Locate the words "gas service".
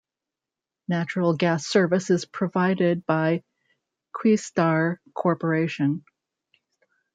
1.35-2.09